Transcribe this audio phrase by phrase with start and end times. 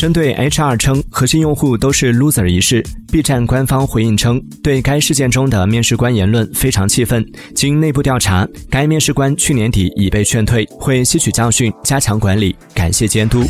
[0.00, 2.82] 针对 hr 称核心用户都是 loser 一事
[3.12, 7.22] b 站官方回应称对该事件中的面试官言论非常气愤
[7.54, 13.44] 经内部调查该面试官去年底已被劝退会吸取教训加强管理感谢监督。